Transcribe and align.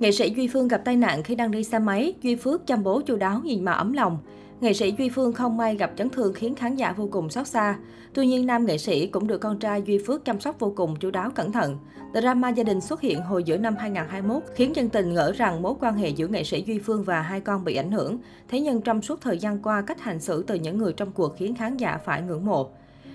Nghệ 0.00 0.12
sĩ 0.12 0.34
Duy 0.36 0.48
Phương 0.48 0.68
gặp 0.68 0.82
tai 0.84 0.96
nạn 0.96 1.22
khi 1.22 1.34
đang 1.34 1.50
đi 1.50 1.64
xe 1.64 1.78
máy, 1.78 2.14
Duy 2.22 2.36
Phước 2.36 2.66
chăm 2.66 2.82
bố 2.82 3.00
chu 3.00 3.16
đáo 3.16 3.40
nhìn 3.44 3.64
mà 3.64 3.72
ấm 3.72 3.92
lòng. 3.92 4.18
Nghệ 4.60 4.72
sĩ 4.72 4.94
Duy 4.98 5.08
Phương 5.08 5.32
không 5.32 5.56
may 5.56 5.76
gặp 5.76 5.92
chấn 5.96 6.10
thương 6.10 6.32
khiến 6.34 6.54
khán 6.54 6.76
giả 6.76 6.92
vô 6.92 7.08
cùng 7.12 7.30
xót 7.30 7.46
xa. 7.46 7.78
Tuy 8.14 8.26
nhiên, 8.26 8.46
nam 8.46 8.66
nghệ 8.66 8.78
sĩ 8.78 9.06
cũng 9.06 9.26
được 9.26 9.38
con 9.38 9.58
trai 9.58 9.82
Duy 9.82 9.98
Phước 10.06 10.24
chăm 10.24 10.40
sóc 10.40 10.58
vô 10.58 10.72
cùng 10.76 10.96
chu 10.96 11.10
đáo 11.10 11.30
cẩn 11.30 11.52
thận. 11.52 11.78
Drama 12.14 12.48
gia 12.48 12.64
đình 12.64 12.80
xuất 12.80 13.00
hiện 13.00 13.20
hồi 13.20 13.44
giữa 13.44 13.56
năm 13.56 13.76
2021 13.78 14.42
khiến 14.54 14.76
dân 14.76 14.88
tình 14.88 15.14
ngỡ 15.14 15.32
rằng 15.32 15.62
mối 15.62 15.74
quan 15.80 15.96
hệ 15.96 16.08
giữa 16.08 16.28
nghệ 16.28 16.44
sĩ 16.44 16.64
Duy 16.66 16.78
Phương 16.78 17.02
và 17.04 17.22
hai 17.22 17.40
con 17.40 17.64
bị 17.64 17.76
ảnh 17.76 17.92
hưởng. 17.92 18.18
Thế 18.48 18.60
nhưng 18.60 18.80
trong 18.80 19.02
suốt 19.02 19.20
thời 19.20 19.38
gian 19.38 19.62
qua, 19.62 19.82
cách 19.82 20.00
hành 20.00 20.20
xử 20.20 20.44
từ 20.46 20.54
những 20.54 20.78
người 20.78 20.92
trong 20.92 21.12
cuộc 21.12 21.36
khiến 21.36 21.54
khán 21.54 21.76
giả 21.76 21.98
phải 22.04 22.22
ngưỡng 22.22 22.46
mộ. 22.46 22.70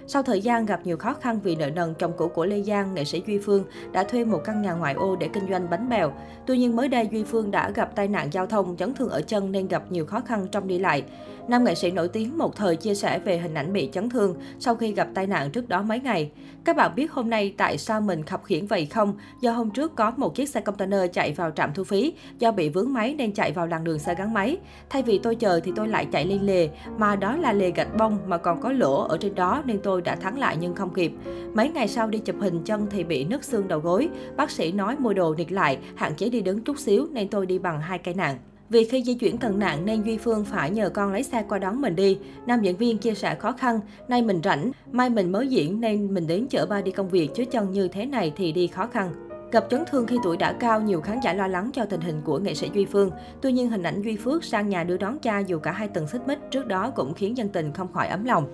Sau 0.08 0.24
thời 0.24 0.42
gian 0.42 0.66
gặp 0.66 0.80
nhiều 0.84 0.98
khó 0.98 1.14
khăn 1.14 1.40
vì 1.44 1.56
nợ 1.56 1.70
nần, 1.70 1.94
chồng 2.00 2.14
cũ 2.18 2.28
của 2.28 2.46
Lê 2.46 2.62
Giang, 2.62 2.94
nghệ 2.94 3.06
sĩ 3.06 3.24
Duy 3.28 3.38
Phương 3.38 3.66
đã 3.92 4.04
thuê 4.04 4.26
một 4.26 4.42
căn 4.46 4.62
nhà 4.62 4.74
ngoại 4.74 4.94
ô 4.94 5.16
để 5.16 5.30
kinh 5.34 5.50
doanh 5.50 5.70
bánh 5.70 5.90
bèo. 5.90 6.14
Tuy 6.46 6.58
nhiên 6.58 6.76
mới 6.76 6.88
đây 6.88 7.10
Duy 7.12 7.24
Phương 7.24 7.52
đã 7.52 7.70
gặp 7.70 7.96
tai 7.96 8.08
nạn 8.08 8.30
giao 8.32 8.48
thông, 8.48 8.78
chấn 8.78 8.94
thương 8.94 9.10
ở 9.10 9.22
chân 9.22 9.52
nên 9.52 9.68
gặp 9.68 9.92
nhiều 9.92 10.06
khó 10.06 10.20
khăn 10.20 10.48
trong 10.52 10.68
đi 10.68 10.80
lại. 10.80 11.04
Nam 11.48 11.64
nghệ 11.64 11.76
sĩ 11.76 11.92
nổi 11.92 12.08
tiếng 12.08 12.38
một 12.38 12.56
thời 12.56 12.76
chia 12.76 12.96
sẻ 12.96 13.20
về 13.20 13.38
hình 13.38 13.54
ảnh 13.54 13.74
bị 13.74 13.90
chấn 13.92 14.10
thương 14.10 14.36
sau 14.60 14.76
khi 14.76 14.94
gặp 14.94 15.08
tai 15.14 15.28
nạn 15.28 15.52
trước 15.52 15.70
đó 15.70 15.82
mấy 15.82 16.00
ngày. 16.00 16.32
Các 16.66 16.76
bạn 16.76 16.96
biết 16.96 17.12
hôm 17.12 17.30
nay 17.30 17.54
tại 17.58 17.78
sao 17.78 18.02
mình 18.02 18.24
khập 18.24 18.44
khiển 18.44 18.68
vậy 18.68 18.86
không? 18.86 19.18
Do 19.42 19.52
hôm 19.52 19.70
trước 19.70 19.96
có 19.96 20.14
một 20.18 20.36
chiếc 20.36 20.50
xe 20.50 20.62
container 20.62 21.00
chạy 21.14 21.34
vào 21.34 21.52
trạm 21.52 21.74
thu 21.74 21.84
phí, 21.84 22.14
do 22.40 22.52
bị 22.52 22.70
vướng 22.70 22.94
máy 22.94 23.16
nên 23.18 23.34
chạy 23.34 23.52
vào 23.52 23.68
làn 23.68 23.84
đường 23.84 24.00
xe 24.00 24.16
gắn 24.16 24.34
máy. 24.34 24.58
Thay 24.90 25.02
vì 25.02 25.20
tôi 25.24 25.36
chờ 25.36 25.60
thì 25.64 25.72
tôi 25.76 25.88
lại 25.88 26.08
chạy 26.12 26.26
lên 26.26 26.42
lề, 26.42 26.70
mà 26.98 27.16
đó 27.16 27.36
là 27.38 27.54
lề 27.54 27.72
gạch 27.72 27.98
bông 27.98 28.18
mà 28.28 28.38
còn 28.38 28.62
có 28.62 28.72
lỗ 28.72 29.04
ở 29.04 29.18
trên 29.18 29.36
đó 29.36 29.62
nên 29.66 29.80
tôi 29.84 29.93
tôi 29.94 30.02
đã 30.02 30.16
thắng 30.16 30.40
lại 30.40 30.58
nhưng 30.60 30.76
không 30.76 30.94
kịp. 30.94 31.12
Mấy 31.54 31.70
ngày 31.70 31.88
sau 31.88 32.08
đi 32.08 32.20
chụp 32.20 32.36
hình 32.40 32.64
chân 32.64 32.88
thì 32.92 33.04
bị 33.04 33.26
nứt 33.26 33.44
xương 33.44 33.68
đầu 33.68 33.80
gối. 33.80 34.10
Bác 34.38 34.52
sĩ 34.52 34.72
nói 34.72 34.96
mua 35.00 35.14
đồ 35.14 35.36
nịt 35.36 35.52
lại, 35.52 35.78
hạn 35.96 36.16
chế 36.16 36.30
đi 36.30 36.42
đứng 36.42 36.62
chút 36.62 36.80
xíu 36.80 37.08
nên 37.12 37.28
tôi 37.28 37.46
đi 37.46 37.60
bằng 37.60 37.82
hai 37.82 37.98
cây 37.98 38.14
nạn. 38.14 38.38
Vì 38.70 38.84
khi 38.84 39.04
di 39.04 39.14
chuyển 39.14 39.38
cần 39.38 39.60
nặng 39.60 39.86
nên 39.86 40.02
Duy 40.04 40.18
Phương 40.18 40.46
phải 40.46 40.72
nhờ 40.72 40.90
con 40.90 41.14
lấy 41.14 41.24
xe 41.24 41.44
qua 41.50 41.60
đón 41.60 41.82
mình 41.82 41.96
đi. 41.96 42.18
Nam 42.46 42.62
diễn 42.62 42.78
viên 42.78 42.98
chia 42.98 43.14
sẻ 43.14 43.36
khó 43.36 43.52
khăn, 43.52 43.80
nay 44.08 44.22
mình 44.22 44.42
rảnh, 44.44 44.72
mai 44.92 45.10
mình 45.10 45.32
mới 45.32 45.48
diễn 45.48 45.82
nên 45.82 46.14
mình 46.14 46.28
đến 46.28 46.48
chở 46.50 46.66
ba 46.66 46.82
đi 46.82 46.92
công 46.92 47.10
việc 47.10 47.30
chứ 47.36 47.46
chân 47.46 47.72
như 47.72 47.88
thế 47.88 48.06
này 48.06 48.34
thì 48.36 48.52
đi 48.52 48.68
khó 48.68 48.88
khăn. 48.88 49.14
Gặp 49.52 49.66
chấn 49.70 49.84
thương 49.92 50.08
khi 50.08 50.18
tuổi 50.24 50.38
đã 50.38 50.54
cao, 50.54 50.82
nhiều 50.82 51.02
khán 51.02 51.20
giả 51.24 51.34
lo 51.34 51.48
lắng 51.48 51.70
cho 51.74 51.86
tình 51.86 52.02
hình 52.02 52.22
của 52.24 52.40
nghệ 52.40 52.54
sĩ 52.54 52.70
Duy 52.74 52.86
Phương. 52.86 53.12
Tuy 53.42 53.52
nhiên 53.52 53.70
hình 53.70 53.84
ảnh 53.84 54.02
Duy 54.02 54.16
Phước 54.16 54.44
sang 54.44 54.70
nhà 54.70 54.84
đưa 54.84 54.98
đón 54.98 55.20
cha 55.20 55.40
dù 55.40 55.60
cả 55.60 55.72
hai 55.72 55.88
từng 55.88 56.08
xích 56.08 56.28
mích 56.28 56.40
trước 56.52 56.68
đó 56.68 56.92
cũng 56.96 57.14
khiến 57.14 57.38
dân 57.38 57.50
tình 57.50 57.74
không 57.74 57.94
khỏi 57.94 58.08
ấm 58.08 58.26
lòng. 58.26 58.48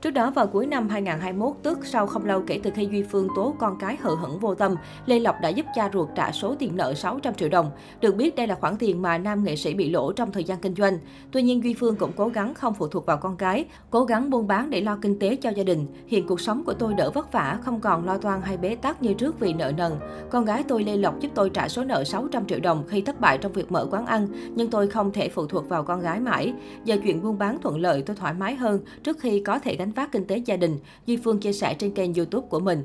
Trước 0.00 0.10
đó 0.10 0.30
vào 0.30 0.46
cuối 0.46 0.66
năm 0.66 0.88
2021, 0.88 1.56
tức 1.62 1.86
sau 1.86 2.06
không 2.06 2.24
lâu 2.24 2.42
kể 2.46 2.60
từ 2.62 2.70
khi 2.74 2.88
Duy 2.92 3.02
Phương 3.02 3.28
tố 3.36 3.54
con 3.58 3.78
cái 3.78 3.96
hờ 4.00 4.14
hững 4.14 4.38
vô 4.38 4.54
tâm, 4.54 4.74
Lê 5.06 5.18
Lộc 5.18 5.36
đã 5.42 5.48
giúp 5.48 5.66
cha 5.74 5.90
ruột 5.92 6.08
trả 6.14 6.32
số 6.32 6.54
tiền 6.58 6.76
nợ 6.76 6.94
600 6.94 7.34
triệu 7.34 7.48
đồng. 7.48 7.70
Được 8.00 8.16
biết 8.16 8.36
đây 8.36 8.46
là 8.46 8.54
khoản 8.54 8.76
tiền 8.76 9.02
mà 9.02 9.18
nam 9.18 9.44
nghệ 9.44 9.56
sĩ 9.56 9.74
bị 9.74 9.90
lỗ 9.90 10.12
trong 10.12 10.32
thời 10.32 10.44
gian 10.44 10.58
kinh 10.60 10.74
doanh. 10.74 10.98
Tuy 11.32 11.42
nhiên 11.42 11.64
Duy 11.64 11.74
Phương 11.74 11.96
cũng 11.96 12.12
cố 12.16 12.28
gắng 12.28 12.54
không 12.54 12.74
phụ 12.74 12.88
thuộc 12.88 13.06
vào 13.06 13.16
con 13.16 13.36
cái, 13.36 13.64
cố 13.90 14.04
gắng 14.04 14.30
buôn 14.30 14.46
bán 14.46 14.70
để 14.70 14.80
lo 14.80 14.98
kinh 15.02 15.18
tế 15.18 15.36
cho 15.36 15.50
gia 15.50 15.62
đình. 15.62 15.86
Hiện 16.06 16.26
cuộc 16.26 16.40
sống 16.40 16.64
của 16.64 16.74
tôi 16.74 16.94
đỡ 16.94 17.10
vất 17.10 17.32
vả, 17.32 17.58
không 17.62 17.80
còn 17.80 18.06
lo 18.06 18.18
toan 18.18 18.40
hay 18.42 18.56
bế 18.56 18.74
tắc 18.74 19.02
như 19.02 19.14
trước 19.14 19.40
vì 19.40 19.52
nợ 19.52 19.72
nần. 19.76 19.92
Con 20.30 20.44
gái 20.44 20.64
tôi 20.68 20.84
Lê 20.84 20.96
Lộc 20.96 21.20
giúp 21.20 21.28
tôi 21.34 21.50
trả 21.50 21.68
số 21.68 21.84
nợ 21.84 22.04
600 22.04 22.46
triệu 22.46 22.60
đồng 22.60 22.84
khi 22.88 23.00
thất 23.00 23.20
bại 23.20 23.38
trong 23.38 23.52
việc 23.52 23.72
mở 23.72 23.86
quán 23.90 24.06
ăn, 24.06 24.28
nhưng 24.54 24.70
tôi 24.70 24.88
không 24.88 25.12
thể 25.12 25.28
phụ 25.28 25.46
thuộc 25.46 25.68
vào 25.68 25.82
con 25.82 26.00
gái 26.00 26.20
mãi. 26.20 26.52
Giờ 26.84 26.96
chuyện 27.02 27.22
buôn 27.22 27.38
bán 27.38 27.58
thuận 27.60 27.80
lợi 27.80 28.02
tôi 28.02 28.16
thoải 28.16 28.34
mái 28.34 28.54
hơn 28.54 28.80
trước 29.02 29.18
khi 29.20 29.40
có 29.40 29.58
thể 29.58 29.76
đánh 29.76 29.87
gánh 29.88 29.92
vác 29.94 30.12
kinh 30.12 30.24
tế 30.24 30.36
gia 30.36 30.56
đình, 30.56 30.78
Duy 31.06 31.16
Phương 31.16 31.40
chia 31.40 31.52
sẻ 31.52 31.74
trên 31.74 31.90
kênh 31.90 32.14
YouTube 32.14 32.46
của 32.50 32.60
mình. 32.60 32.84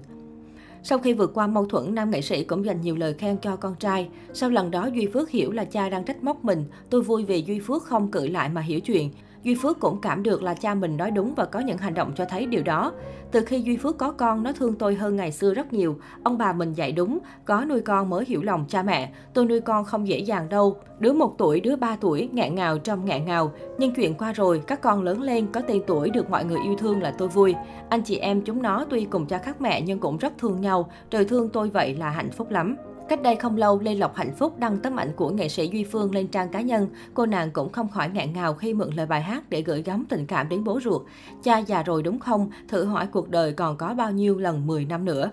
Sau 0.83 0.97
khi 0.99 1.13
vượt 1.13 1.31
qua 1.33 1.47
mâu 1.47 1.65
thuẫn, 1.65 1.95
nam 1.95 2.11
nghệ 2.11 2.21
sĩ 2.21 2.43
cũng 2.43 2.65
dành 2.65 2.81
nhiều 2.81 2.95
lời 2.95 3.13
khen 3.13 3.37
cho 3.37 3.55
con 3.55 3.75
trai. 3.79 4.09
Sau 4.33 4.49
lần 4.49 4.71
đó, 4.71 4.89
Duy 4.95 5.07
Phước 5.07 5.29
hiểu 5.29 5.51
là 5.51 5.65
cha 5.65 5.89
đang 5.89 6.03
trách 6.03 6.23
móc 6.23 6.45
mình. 6.45 6.65
Tôi 6.89 7.01
vui 7.01 7.25
vì 7.25 7.43
Duy 7.47 7.59
Phước 7.59 7.83
không 7.83 8.11
cự 8.11 8.27
lại 8.27 8.49
mà 8.49 8.61
hiểu 8.61 8.79
chuyện. 8.79 9.09
Duy 9.43 9.55
Phước 9.55 9.79
cũng 9.79 10.01
cảm 10.01 10.23
được 10.23 10.43
là 10.43 10.53
cha 10.53 10.73
mình 10.73 10.97
nói 10.97 11.11
đúng 11.11 11.33
và 11.35 11.45
có 11.45 11.59
những 11.59 11.77
hành 11.77 11.93
động 11.93 12.11
cho 12.15 12.25
thấy 12.25 12.45
điều 12.45 12.63
đó. 12.63 12.91
Từ 13.31 13.45
khi 13.45 13.61
Duy 13.61 13.77
Phước 13.77 13.97
có 13.97 14.11
con, 14.11 14.43
nó 14.43 14.51
thương 14.53 14.75
tôi 14.75 14.95
hơn 14.95 15.15
ngày 15.15 15.31
xưa 15.31 15.53
rất 15.53 15.73
nhiều. 15.73 15.97
Ông 16.23 16.37
bà 16.37 16.53
mình 16.53 16.73
dạy 16.73 16.91
đúng, 16.91 17.19
có 17.45 17.65
nuôi 17.65 17.81
con 17.81 18.09
mới 18.09 18.25
hiểu 18.25 18.41
lòng 18.41 18.65
cha 18.69 18.83
mẹ. 18.83 19.11
Tôi 19.33 19.45
nuôi 19.45 19.61
con 19.61 19.85
không 19.85 20.07
dễ 20.07 20.19
dàng 20.19 20.49
đâu. 20.49 20.77
Đứa 20.99 21.13
một 21.13 21.35
tuổi, 21.37 21.59
đứa 21.59 21.75
ba 21.75 21.95
tuổi, 22.01 22.29
ngẹn 22.31 22.55
ngào 22.55 22.77
trong 22.77 23.05
ngẹn 23.05 23.25
ngào. 23.25 23.51
Nhưng 23.77 23.93
chuyện 23.93 24.13
qua 24.13 24.33
rồi, 24.33 24.61
các 24.67 24.81
con 24.81 25.03
lớn 25.03 25.21
lên, 25.21 25.47
có 25.51 25.61
tên 25.61 25.81
tuổi 25.87 26.09
được 26.09 26.29
mọi 26.29 26.45
người 26.45 26.59
yêu 26.63 26.75
thương 26.77 27.01
là 27.01 27.13
tôi 27.17 27.27
vui. 27.27 27.55
Anh 27.89 28.01
chị 28.01 28.17
em 28.17 28.41
chúng 28.41 28.61
nó 28.61 28.85
tuy 28.89 29.05
cùng 29.05 29.25
cha 29.25 29.37
khác 29.37 29.61
mẹ 29.61 29.81
nhưng 29.81 29.99
cũng 29.99 30.17
rất 30.17 30.33
thương 30.37 30.61
nhau. 30.61 30.89
Trời 31.09 31.25
thương 31.25 31.49
tôi 31.49 31.69
vậy 31.69 31.95
là 31.95 32.09
hạnh 32.09 32.31
phúc 32.31 32.51
lắm. 32.51 32.75
Cách 33.09 33.21
đây 33.21 33.35
không 33.35 33.57
lâu, 33.57 33.79
Lê 33.79 33.95
Lộc 33.95 34.15
Hạnh 34.15 34.33
Phúc 34.35 34.59
đăng 34.59 34.77
tấm 34.77 34.99
ảnh 34.99 35.11
của 35.15 35.29
nghệ 35.29 35.49
sĩ 35.49 35.67
Duy 35.67 35.83
Phương 35.83 36.15
lên 36.15 36.27
trang 36.27 36.49
cá 36.49 36.61
nhân. 36.61 36.87
Cô 37.13 37.25
nàng 37.25 37.51
cũng 37.51 37.71
không 37.71 37.89
khỏi 37.89 38.09
ngạn 38.09 38.33
ngào 38.33 38.53
khi 38.53 38.73
mượn 38.73 38.89
lời 38.95 39.05
bài 39.05 39.21
hát 39.21 39.49
để 39.49 39.61
gửi 39.61 39.81
gắm 39.81 40.05
tình 40.09 40.25
cảm 40.25 40.49
đến 40.49 40.63
bố 40.63 40.79
ruột. 40.83 41.01
Cha 41.43 41.57
già 41.57 41.83
rồi 41.83 42.03
đúng 42.03 42.19
không? 42.19 42.49
Thử 42.67 42.85
hỏi 42.85 43.07
cuộc 43.11 43.29
đời 43.29 43.53
còn 43.53 43.77
có 43.77 43.93
bao 43.93 44.11
nhiêu 44.11 44.37
lần 44.37 44.67
10 44.67 44.85
năm 44.85 45.05
nữa. 45.05 45.31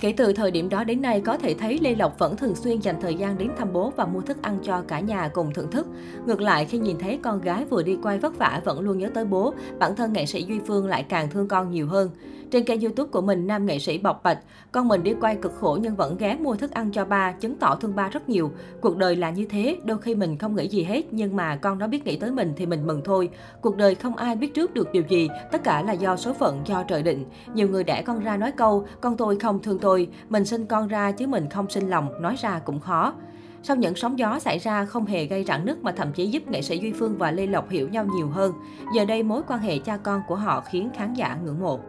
Kể 0.00 0.14
từ 0.16 0.32
thời 0.32 0.50
điểm 0.50 0.68
đó 0.68 0.84
đến 0.84 1.02
nay, 1.02 1.20
có 1.20 1.36
thể 1.36 1.54
thấy 1.54 1.78
Lê 1.82 1.94
Lộc 1.94 2.18
vẫn 2.18 2.36
thường 2.36 2.54
xuyên 2.54 2.80
dành 2.80 3.00
thời 3.00 3.14
gian 3.14 3.38
đến 3.38 3.50
thăm 3.58 3.72
bố 3.72 3.92
và 3.96 4.04
mua 4.04 4.20
thức 4.20 4.42
ăn 4.42 4.58
cho 4.62 4.82
cả 4.88 5.00
nhà 5.00 5.28
cùng 5.28 5.52
thưởng 5.54 5.70
thức. 5.70 5.86
Ngược 6.26 6.40
lại, 6.40 6.64
khi 6.64 6.78
nhìn 6.78 6.98
thấy 6.98 7.18
con 7.22 7.40
gái 7.40 7.64
vừa 7.64 7.82
đi 7.82 7.98
quay 8.02 8.18
vất 8.18 8.38
vả 8.38 8.60
vẫn 8.64 8.80
luôn 8.80 8.98
nhớ 8.98 9.08
tới 9.14 9.24
bố, 9.24 9.54
bản 9.78 9.96
thân 9.96 10.12
nghệ 10.12 10.26
sĩ 10.26 10.42
Duy 10.42 10.60
Phương 10.66 10.86
lại 10.86 11.04
càng 11.08 11.30
thương 11.30 11.48
con 11.48 11.70
nhiều 11.70 11.86
hơn. 11.86 12.10
Trên 12.50 12.64
kênh 12.64 12.80
youtube 12.80 13.10
của 13.10 13.20
mình, 13.20 13.46
nam 13.46 13.66
nghệ 13.66 13.78
sĩ 13.78 13.98
bộc 13.98 14.22
bạch, 14.22 14.38
con 14.72 14.88
mình 14.88 15.02
đi 15.02 15.14
quay 15.20 15.36
cực 15.36 15.52
khổ 15.60 15.78
nhưng 15.80 15.96
vẫn 15.96 16.16
ghé 16.16 16.36
mua 16.40 16.54
thức 16.54 16.70
ăn 16.70 16.92
cho 16.92 17.04
ba, 17.04 17.32
chứng 17.32 17.56
tỏ 17.56 17.74
thương 17.74 17.96
ba 17.96 18.08
rất 18.08 18.28
nhiều. 18.28 18.50
Cuộc 18.80 18.96
đời 18.96 19.16
là 19.16 19.30
như 19.30 19.46
thế, 19.46 19.78
đôi 19.84 19.98
khi 19.98 20.14
mình 20.14 20.38
không 20.38 20.56
nghĩ 20.56 20.68
gì 20.68 20.82
hết, 20.82 21.12
nhưng 21.12 21.36
mà 21.36 21.56
con 21.56 21.78
nó 21.78 21.86
biết 21.86 22.04
nghĩ 22.04 22.16
tới 22.16 22.30
mình 22.30 22.52
thì 22.56 22.66
mình 22.66 22.86
mừng 22.86 23.00
thôi. 23.04 23.30
Cuộc 23.60 23.76
đời 23.76 23.94
không 23.94 24.16
ai 24.16 24.36
biết 24.36 24.54
trước 24.54 24.74
được 24.74 24.92
điều 24.92 25.02
gì, 25.08 25.28
tất 25.52 25.64
cả 25.64 25.82
là 25.82 25.92
do 25.92 26.16
số 26.16 26.32
phận, 26.32 26.60
do 26.66 26.82
trời 26.82 27.02
định. 27.02 27.24
Nhiều 27.54 27.68
người 27.68 27.84
đẻ 27.84 28.02
con 28.02 28.20
ra 28.20 28.36
nói 28.36 28.52
câu, 28.52 28.86
con 29.00 29.16
tôi 29.16 29.36
không 29.38 29.62
thương 29.62 29.78
tôi, 29.78 29.89
rồi, 29.90 30.08
mình 30.28 30.44
sinh 30.44 30.66
con 30.66 30.88
ra 30.88 31.12
chứ 31.12 31.26
mình 31.26 31.48
không 31.48 31.70
sinh 31.70 31.90
lòng, 31.90 32.22
nói 32.22 32.36
ra 32.40 32.58
cũng 32.58 32.80
khó. 32.80 33.14
Sau 33.62 33.76
những 33.76 33.94
sóng 33.94 34.18
gió 34.18 34.38
xảy 34.38 34.58
ra 34.58 34.84
không 34.84 35.06
hề 35.06 35.24
gây 35.24 35.44
rạn 35.44 35.66
nứt 35.66 35.82
mà 35.82 35.92
thậm 35.92 36.12
chí 36.12 36.26
giúp 36.26 36.42
nghệ 36.48 36.62
sĩ 36.62 36.78
Duy 36.78 36.92
Phương 36.92 37.18
và 37.18 37.30
Lê 37.30 37.46
Lộc 37.46 37.70
hiểu 37.70 37.88
nhau 37.88 38.04
nhiều 38.04 38.28
hơn. 38.28 38.52
Giờ 38.94 39.04
đây 39.04 39.22
mối 39.22 39.42
quan 39.48 39.60
hệ 39.60 39.78
cha 39.78 39.96
con 39.96 40.22
của 40.28 40.36
họ 40.36 40.60
khiến 40.60 40.90
khán 40.96 41.14
giả 41.14 41.36
ngưỡng 41.44 41.60
mộ. 41.60 41.80